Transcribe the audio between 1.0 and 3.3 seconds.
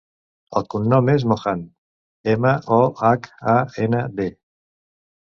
és Mohand: ema, o, hac,